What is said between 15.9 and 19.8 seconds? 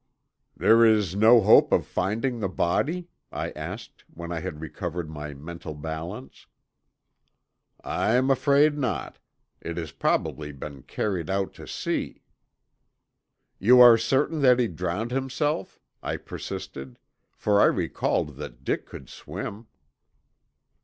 I persisted, for I recalled that Dick could swim.